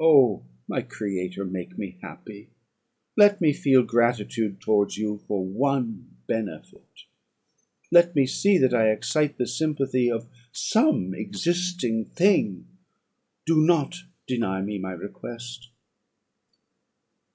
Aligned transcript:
Oh! 0.00 0.46
my 0.66 0.80
creator, 0.80 1.44
make 1.44 1.76
me 1.76 1.98
happy; 2.00 2.48
let 3.14 3.42
me 3.42 3.52
feel 3.52 3.82
gratitude 3.82 4.58
towards 4.58 4.96
you 4.96 5.18
for 5.28 5.44
one 5.44 6.16
benefit! 6.26 7.04
Let 7.90 8.16
me 8.16 8.26
see 8.26 8.56
that 8.56 8.72
I 8.72 8.90
excite 8.90 9.36
the 9.36 9.46
sympathy 9.46 10.10
of 10.10 10.26
some 10.50 11.12
existing 11.12 12.06
thing; 12.06 12.68
do 13.44 13.60
not 13.60 13.96
deny 14.26 14.62
me 14.62 14.78
my 14.78 14.92
request!" 14.92 15.68